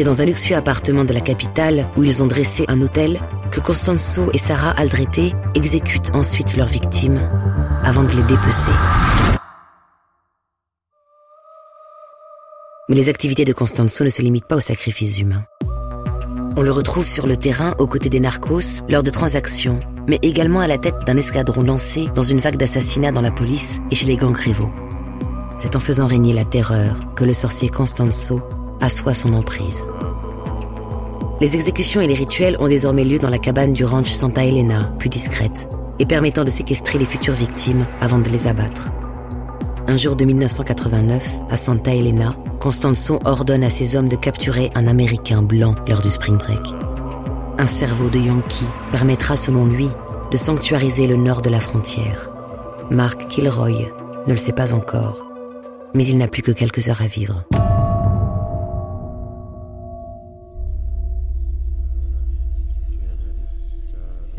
C'est 0.00 0.04
dans 0.04 0.22
un 0.22 0.24
luxueux 0.24 0.56
appartement 0.56 1.04
de 1.04 1.12
la 1.12 1.20
capitale 1.20 1.86
où 1.94 2.02
ils 2.02 2.22
ont 2.22 2.26
dressé 2.26 2.64
un 2.68 2.80
hôtel 2.80 3.20
que 3.50 3.60
Constanzo 3.60 4.30
et 4.32 4.38
Sarah 4.38 4.70
Aldrete 4.70 5.34
exécutent 5.54 6.10
ensuite 6.14 6.56
leurs 6.56 6.68
victimes 6.68 7.20
avant 7.84 8.04
de 8.04 8.12
les 8.12 8.22
dépecer. 8.22 8.70
Mais 12.88 12.96
les 12.96 13.10
activités 13.10 13.44
de 13.44 13.52
Constanzo 13.52 14.02
ne 14.02 14.08
se 14.08 14.22
limitent 14.22 14.46
pas 14.46 14.56
aux 14.56 14.60
sacrifices 14.60 15.18
humains. 15.18 15.44
On 16.56 16.62
le 16.62 16.70
retrouve 16.70 17.06
sur 17.06 17.26
le 17.26 17.36
terrain 17.36 17.74
aux 17.78 17.86
côtés 17.86 18.08
des 18.08 18.20
narcos 18.20 18.82
lors 18.88 19.02
de 19.02 19.10
transactions, 19.10 19.80
mais 20.08 20.18
également 20.22 20.60
à 20.60 20.66
la 20.66 20.78
tête 20.78 20.96
d'un 21.06 21.18
escadron 21.18 21.62
lancé 21.62 22.08
dans 22.14 22.22
une 22.22 22.40
vague 22.40 22.56
d'assassinats 22.56 23.12
dans 23.12 23.20
la 23.20 23.32
police 23.32 23.80
et 23.90 23.94
chez 23.94 24.06
les 24.06 24.16
gangs 24.16 24.34
rivaux. 24.34 24.72
C'est 25.58 25.76
en 25.76 25.80
faisant 25.80 26.06
régner 26.06 26.32
la 26.32 26.46
terreur 26.46 27.04
que 27.14 27.24
le 27.24 27.34
sorcier 27.34 27.68
Constanzo 27.68 28.40
assoit 28.80 29.14
son 29.14 29.32
emprise. 29.32 29.84
Les 31.40 31.54
exécutions 31.54 32.00
et 32.00 32.06
les 32.06 32.14
rituels 32.14 32.56
ont 32.60 32.68
désormais 32.68 33.04
lieu 33.04 33.18
dans 33.18 33.30
la 33.30 33.38
cabane 33.38 33.72
du 33.72 33.84
ranch 33.84 34.10
Santa 34.10 34.44
Elena, 34.44 34.92
plus 34.98 35.08
discrète, 35.08 35.68
et 35.98 36.06
permettant 36.06 36.44
de 36.44 36.50
séquestrer 36.50 36.98
les 36.98 37.04
futures 37.04 37.34
victimes 37.34 37.86
avant 38.00 38.18
de 38.18 38.28
les 38.28 38.46
abattre. 38.46 38.90
Un 39.86 39.96
jour 39.96 40.16
de 40.16 40.24
1989, 40.24 41.40
à 41.48 41.56
Santa 41.56 41.94
Elena, 41.94 42.30
Constanzo 42.60 43.18
ordonne 43.24 43.64
à 43.64 43.70
ses 43.70 43.96
hommes 43.96 44.08
de 44.08 44.16
capturer 44.16 44.68
un 44.74 44.86
Américain 44.86 45.42
blanc 45.42 45.74
lors 45.88 46.00
du 46.00 46.10
Spring 46.10 46.36
Break. 46.36 46.74
Un 47.58 47.66
cerveau 47.66 48.10
de 48.10 48.18
Yankee 48.18 48.66
permettra, 48.90 49.36
selon 49.36 49.66
lui, 49.66 49.88
de 50.30 50.36
sanctuariser 50.36 51.06
le 51.06 51.16
nord 51.16 51.42
de 51.42 51.50
la 51.50 51.58
frontière. 51.58 52.30
Mark 52.90 53.28
Kilroy 53.28 53.90
ne 54.26 54.32
le 54.32 54.38
sait 54.38 54.52
pas 54.52 54.74
encore, 54.74 55.26
mais 55.94 56.04
il 56.04 56.18
n'a 56.18 56.28
plus 56.28 56.42
que 56.42 56.52
quelques 56.52 56.88
heures 56.88 57.02
à 57.02 57.06
vivre. 57.06 57.40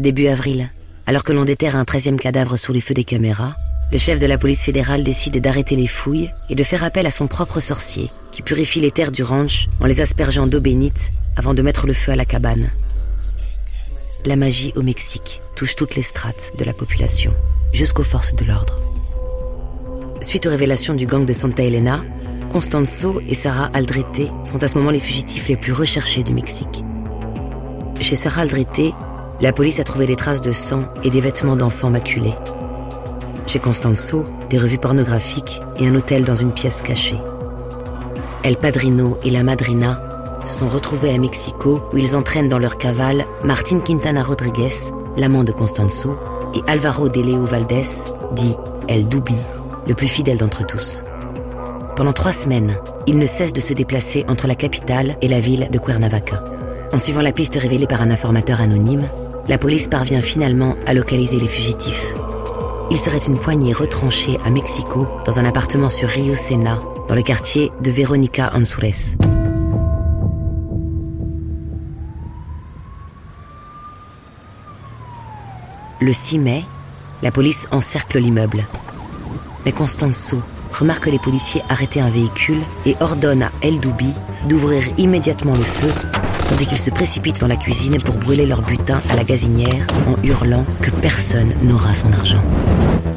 Début 0.02 0.26
avril, 0.26 0.72
alors 1.06 1.24
que 1.24 1.32
l'on 1.32 1.46
déterre 1.46 1.76
un 1.76 1.86
treizième 1.86 2.20
cadavre 2.20 2.58
sous 2.58 2.74
les 2.74 2.82
feux 2.82 2.96
des 2.96 3.04
caméras, 3.04 3.54
le 3.92 4.00
chef 4.00 4.18
de 4.18 4.26
la 4.26 4.40
police 4.40 4.64
fédérale 4.64 5.04
décide 5.04 5.40
d'arrêter 5.40 5.76
les 5.76 5.86
fouilles 5.86 6.32
et 6.50 6.56
de 6.56 6.64
faire 6.64 6.84
appel 6.84 7.06
à 7.06 7.12
son 7.12 7.28
propre 7.28 7.60
sorcier, 7.60 8.10
qui 8.32 8.42
purifie 8.42 8.80
les 8.80 8.90
terres 8.90 9.12
du 9.12 9.22
ranch 9.22 9.68
en 9.80 9.86
les 9.86 10.02
aspergeant 10.02 10.48
d'eau 10.48 10.60
bénite 10.60 11.12
avant 11.38 11.54
de 11.54 11.62
mettre 11.62 11.86
le 11.86 11.94
feu 11.94 12.14
à 12.14 12.16
la 12.16 12.26
cabane. 12.26 12.72
La 14.26 14.36
magie 14.36 14.74
au 14.76 14.82
Mexique 14.82 15.44
touche 15.56 15.76
toutes 15.76 15.96
les 15.96 16.02
strates 16.02 16.54
de 16.58 16.66
la 16.66 16.74
population, 16.74 17.32
jusqu'aux 17.72 18.02
forces 18.02 18.36
de 18.36 18.46
l'ordre. 18.46 18.82
Suite 20.20 20.48
aux 20.48 20.50
révélations 20.50 20.96
du 20.96 21.06
gang 21.06 21.28
de 21.28 21.34
Santa 21.34 21.62
Elena, 21.62 22.02
Constanzo 22.50 23.22
et 23.30 23.36
Sarah 23.36 23.70
Aldrete 23.76 24.32
sont 24.46 24.64
à 24.64 24.68
ce 24.68 24.80
moment 24.80 24.90
les 24.90 24.98
fugitifs 24.98 25.48
les 25.48 25.58
plus 25.58 25.74
recherchés 25.74 26.24
du 26.24 26.34
Mexique. 26.34 26.84
Chez 28.00 28.16
Sarah 28.16 28.42
Aldrete, 28.42 28.96
la 29.42 29.52
police 29.52 29.80
a 29.80 29.84
trouvé 29.84 30.06
des 30.06 30.16
traces 30.16 30.42
de 30.42 30.52
sang 30.52 30.84
et 31.04 31.10
des 31.10 31.20
vêtements 31.20 31.56
d'enfants 31.56 31.90
maculés. 31.90 32.36
Chez 33.48 33.60
Constanzo, 33.60 34.24
des 34.50 34.60
revues 34.60 34.78
pornographiques 34.78 35.62
et 35.80 35.88
un 35.88 35.96
hôtel 35.96 36.24
dans 36.24 36.36
une 36.36 36.52
pièce 36.52 36.84
cachée. 36.84 37.20
El 38.44 38.58
Padrino 38.58 39.18
et 39.24 39.32
la 39.32 39.44
Madrina 39.44 40.02
se 40.44 40.60
sont 40.60 40.70
retrouvés 40.70 41.14
à 41.14 41.18
Mexico 41.18 41.82
où 41.92 41.98
ils 41.98 42.16
entraînent 42.16 42.50
dans 42.50 42.60
leur 42.60 42.78
cavale 42.78 43.26
Martin 43.44 43.80
Quintana 43.80 44.24
Rodriguez, 44.24 44.92
l'amant 45.18 45.44
de 45.44 45.52
Constanzo, 45.52 46.18
et 46.54 46.62
Alvaro 46.68 47.10
de 47.10 47.22
Leo 47.22 47.46
Valdez, 47.46 47.82
dit 48.34 48.56
El 48.88 49.08
Dubi, 49.08 49.36
le 49.88 49.94
plus 49.96 50.08
fidèle 50.08 50.38
d'entre 50.38 50.66
tous. 50.66 51.02
Pendant 51.96 52.14
trois 52.14 52.32
semaines, 52.32 52.76
ils 53.08 53.18
ne 53.18 53.26
cessent 53.26 53.54
de 53.54 53.62
se 53.62 53.74
déplacer 53.74 54.26
entre 54.28 54.48
la 54.48 54.56
capitale 54.56 55.18
et 55.22 55.28
la 55.28 55.40
ville 55.40 55.70
de 55.72 55.80
Cuernavaca. 55.80 56.44
En 56.94 57.00
suivant 57.00 57.22
la 57.22 57.32
piste 57.32 57.56
révélée 57.56 57.88
par 57.88 58.02
un 58.02 58.12
informateur 58.12 58.60
anonyme, 58.60 59.08
la 59.52 59.58
police 59.58 59.90
parvient 59.90 60.22
finalement 60.22 60.78
à 60.86 60.94
localiser 60.94 61.38
les 61.38 61.48
fugitifs. 61.50 62.14
Il 62.90 62.98
serait 62.98 63.18
une 63.18 63.38
poignée 63.38 63.74
retranchée 63.74 64.38
à 64.46 64.50
Mexico 64.50 65.10
dans 65.26 65.42
un 65.42 65.46
appartement 65.46 65.90
sur 65.90 66.08
Rio 66.08 66.36
Sena, 66.36 66.80
dans 67.10 67.16
le 67.16 67.22
quartier 67.22 67.70
de 67.82 67.92
Veronica 67.92 68.54
Ansures. 68.56 69.18
Le 76.00 76.14
6 76.14 76.40
mai, 76.40 76.64
la 77.22 77.32
police 77.32 77.68
encercle 77.72 78.20
l'immeuble. 78.20 78.66
Mais 79.66 79.74
Constanzo 79.74 80.42
remarque 80.72 81.08
les 81.08 81.20
policiers 81.20 81.62
arrêter 81.68 82.00
un 82.00 82.10
véhicule 82.10 82.62
et 82.86 82.96
ordonne 83.02 83.44
à 83.44 83.52
El 83.62 83.82
Doubi 83.82 84.14
d'ouvrir 84.48 84.82
immédiatement 84.98 85.56
le 85.56 85.60
feu, 85.60 85.92
tandis 86.52 86.68
qu'ils 86.68 86.80
se 86.80 86.90
précipitent 86.90 87.40
dans 87.40 87.48
la 87.48 87.56
cuisine 87.56 87.98
pour 88.00 88.18
brûler 88.18 88.46
leur 88.46 88.62
butin 88.62 89.02
à 89.10 89.16
la 89.16 89.24
gazinière 89.24 89.88
en 90.06 90.22
hurlant 90.22 90.66
que 90.82 90.92
personne 90.92 91.54
n'aura 91.64 91.94
son 91.94 92.12
argent. 92.12 92.44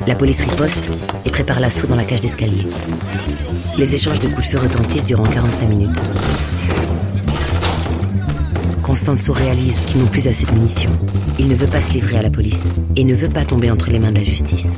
La 0.06 0.14
police 0.14 0.40
riposte 0.42 0.92
et 1.26 1.30
prépare 1.30 1.58
l'assaut 1.58 1.88
dans 1.88 1.96
la 1.96 2.04
cage 2.04 2.20
d'escalier. 2.20 2.64
Les 3.76 3.92
échanges 3.92 4.20
de 4.20 4.28
coups 4.28 4.46
de 4.46 4.52
feu 4.52 4.58
retentissent 4.58 5.04
durant 5.04 5.24
45 5.24 5.66
minutes. 5.66 6.00
Constanzo 8.82 9.32
réalise 9.32 9.80
qu'ils 9.80 10.00
n'ont 10.00 10.06
plus 10.06 10.28
assez 10.28 10.46
de 10.46 10.52
munitions. 10.52 10.92
Il 11.40 11.48
ne 11.48 11.56
veut 11.56 11.66
pas 11.66 11.80
se 11.80 11.94
livrer 11.94 12.18
à 12.18 12.22
la 12.22 12.30
police 12.30 12.72
et 12.94 13.02
ne 13.02 13.14
veut 13.14 13.28
pas 13.28 13.44
tomber 13.44 13.68
entre 13.68 13.90
les 13.90 13.98
mains 13.98 14.12
de 14.12 14.18
la 14.18 14.24
justice. 14.24 14.76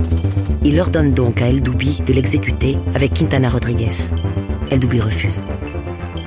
Il 0.65 0.81
ordonne 0.81 1.13
donc 1.13 1.43
à 1.43 1.49
El 1.49 1.61
Doubi 1.61 2.01
de 2.07 2.13
l'exécuter 2.15 2.79
avec 2.95 3.13
Quintana 3.13 3.51
Rodriguez. 3.51 4.15
El 4.71 4.81
Doubi 4.81 5.01
refuse. 5.01 5.43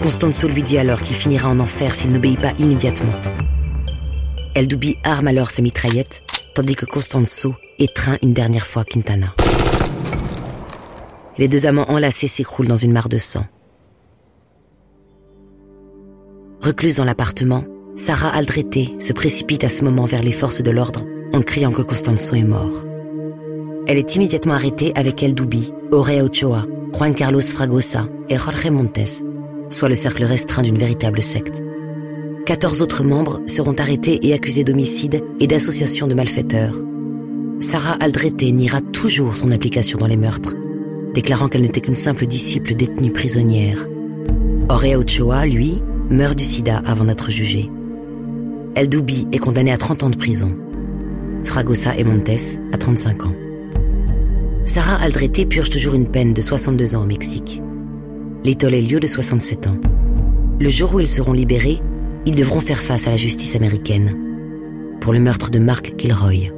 Constanzo 0.01 0.47
lui 0.47 0.63
dit 0.63 0.77
alors 0.77 1.01
qu'il 1.01 1.15
finira 1.15 1.49
en 1.49 1.59
enfer 1.59 1.93
s'il 1.93 2.11
n'obéit 2.11 2.39
pas 2.39 2.53
immédiatement. 2.57 3.13
El 4.55 4.67
Doubi 4.67 4.97
arme 5.03 5.27
alors 5.27 5.51
ses 5.51 5.61
mitraillettes, 5.61 6.21
tandis 6.55 6.75
que 6.75 6.85
Constanzo 6.85 7.53
étreint 7.79 8.17
une 8.21 8.33
dernière 8.33 8.65
fois 8.65 8.85
Quintana. 8.85 9.35
Les 11.37 11.49
deux 11.49 11.65
amants 11.65 11.89
enlacés 11.89 12.27
s'écroulent 12.27 12.67
dans 12.67 12.77
une 12.77 12.93
mare 12.93 13.09
de 13.09 13.17
sang. 13.17 13.45
Recluse 16.61 16.97
dans 16.97 17.05
l'appartement, 17.05 17.63
Sarah 17.95 18.29
Aldrete 18.29 19.01
se 19.01 19.11
précipite 19.11 19.65
à 19.65 19.69
ce 19.69 19.83
moment 19.83 20.05
vers 20.05 20.23
les 20.23 20.31
forces 20.31 20.62
de 20.62 20.71
l'ordre 20.71 21.05
en 21.33 21.41
criant 21.41 21.71
que 21.71 21.81
Constanzo 21.81 22.35
est 22.35 22.43
mort. 22.43 22.85
Elle 23.85 23.97
est 23.97 24.15
immédiatement 24.15 24.53
arrêtée 24.53 24.93
avec 24.95 25.23
El 25.23 25.33
Dubi, 25.33 25.73
Aurea 25.91 26.23
Ochoa, 26.23 26.65
Juan 26.93 27.13
Carlos 27.13 27.41
Fragosa 27.41 28.07
et 28.29 28.38
Jorge 28.38 28.69
Montes, 28.69 29.23
soit 29.69 29.89
le 29.89 29.95
cercle 29.95 30.23
restreint 30.23 30.63
d'une 30.63 30.77
véritable 30.77 31.21
secte. 31.21 31.63
14 32.45 32.82
autres 32.82 33.03
membres 33.03 33.41
seront 33.45 33.73
arrêtés 33.73 34.27
et 34.27 34.34
accusés 34.34 34.63
d'homicide 34.63 35.23
et 35.39 35.47
d'association 35.47 36.08
de 36.08 36.15
malfaiteurs. 36.15 36.75
Sarah 37.60 37.97
Aldrete 37.99 38.51
niera 38.51 38.82
toujours 38.82 39.36
son 39.36 39.51
implication 39.51 39.99
dans 39.99 40.08
les 40.08 40.17
meurtres, 40.17 40.55
déclarant 41.13 41.47
qu'elle 41.47 41.62
n'était 41.62 41.82
qu'une 41.82 41.95
simple 41.95 42.25
disciple 42.25 42.73
détenue 42.73 43.12
prisonnière. 43.12 43.86
Aurea 44.69 44.97
Ochoa, 44.97 45.45
lui, 45.45 45.82
meurt 46.10 46.38
du 46.38 46.43
sida 46.43 46.82
avant 46.86 47.05
d'être 47.05 47.29
jugé. 47.29 47.69
El 48.75 48.89
Doubi 48.89 49.27
est 49.32 49.39
condamné 49.39 49.71
à 49.71 49.77
30 49.77 50.03
ans 50.03 50.10
de 50.10 50.15
prison. 50.15 50.55
Fragosa 51.43 51.95
et 51.97 52.03
Montes 52.03 52.60
à 52.71 52.77
35 52.77 53.25
ans. 53.25 53.36
Sarah 54.65 55.01
Aldrete 55.01 55.47
purge 55.47 55.69
toujours 55.69 55.95
une 55.95 56.08
peine 56.08 56.34
de 56.34 56.41
62 56.41 56.95
ans 56.95 57.03
au 57.03 57.05
Mexique. 57.05 57.62
Little 58.45 58.69
lieu 58.69 58.99
de 59.02 59.08
67 59.08 59.67
ans. 59.67 59.78
Le 60.60 60.69
jour 60.69 60.95
où 60.95 60.99
ils 61.02 61.08
seront 61.08 61.34
libérés, 61.34 61.80
ils 62.25 62.36
devront 62.36 62.62
faire 62.62 62.82
face 62.82 63.06
à 63.06 63.12
la 63.12 63.17
justice 63.17 63.56
américaine 63.56 64.17
pour 65.02 65.12
le 65.12 65.19
meurtre 65.19 65.52
de 65.52 65.60
Mark 65.60 65.95
Kilroy. 65.97 66.52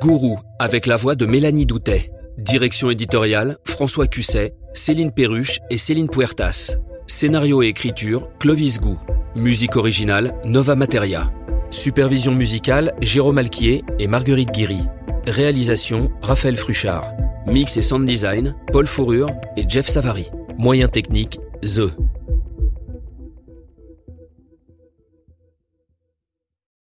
Gourou, 0.00 0.38
avec 0.58 0.86
la 0.86 0.96
voix 0.96 1.14
de 1.14 1.26
Mélanie 1.26 1.66
Doutet. 1.66 2.10
Direction 2.38 2.88
éditoriale, 2.88 3.58
François 3.64 4.06
Cusset, 4.06 4.54
Céline 4.72 5.12
Perruche 5.12 5.60
et 5.68 5.76
Céline 5.76 6.08
Puertas. 6.08 6.76
Scénario 7.06 7.62
et 7.62 7.66
écriture, 7.66 8.30
Clovis 8.38 8.80
Gou. 8.80 8.98
Musique 9.36 9.76
originale, 9.76 10.34
Nova 10.46 10.76
Materia. 10.76 11.30
Supervision 11.70 12.32
musicale, 12.32 12.94
Jérôme 13.02 13.36
Alquier 13.36 13.84
et 13.98 14.06
Marguerite 14.06 14.50
Guiry. 14.52 14.80
Réalisation, 15.26 16.10
Raphaël 16.22 16.56
Fruchard. 16.56 17.04
Mix 17.46 17.76
et 17.76 17.82
sound 17.82 18.06
design, 18.06 18.54
Paul 18.72 18.86
Fourrure 18.86 19.28
et 19.56 19.64
Jeff 19.68 19.86
Savary. 19.86 20.30
Moyens 20.56 20.90
techniques, 20.90 21.38
The. 21.62 21.90